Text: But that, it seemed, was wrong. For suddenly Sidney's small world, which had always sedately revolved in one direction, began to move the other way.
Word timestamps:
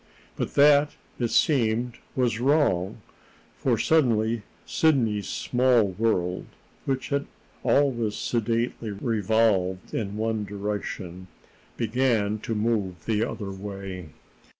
But 0.35 0.55
that, 0.55 0.95
it 1.19 1.27
seemed, 1.29 1.99
was 2.15 2.39
wrong. 2.39 3.01
For 3.59 3.77
suddenly 3.77 4.41
Sidney's 4.65 5.29
small 5.29 5.89
world, 5.89 6.47
which 6.85 7.09
had 7.09 7.27
always 7.61 8.15
sedately 8.15 8.89
revolved 8.89 9.93
in 9.93 10.17
one 10.17 10.43
direction, 10.43 11.27
began 11.77 12.39
to 12.39 12.55
move 12.55 13.05
the 13.05 13.23
other 13.23 13.51
way. 13.51 14.09